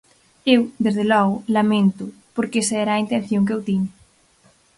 [0.53, 3.91] Eu, desde logo, laméntoo, porque esa era a intención que eu tiña.